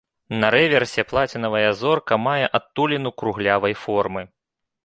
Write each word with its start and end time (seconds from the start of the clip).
На 0.41 0.47
рэверсе 0.55 1.03
плацінавая 1.11 1.69
зорка 1.83 2.13
мае 2.25 2.45
адтуліну 2.61 3.09
круглявай 3.23 3.73
формы. 3.87 4.21